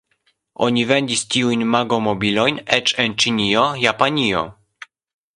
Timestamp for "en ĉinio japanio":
3.03-4.41